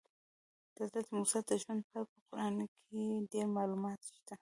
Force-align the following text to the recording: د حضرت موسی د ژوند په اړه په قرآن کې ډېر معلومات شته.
د 0.73 0.75
حضرت 0.85 1.07
موسی 1.17 1.39
د 1.49 1.51
ژوند 1.61 1.81
په 1.89 1.93
اړه 1.99 2.07
په 2.11 2.19
قرآن 2.27 2.53
کې 2.85 3.01
ډېر 3.31 3.45
معلومات 3.57 3.99
شته. 4.17 4.35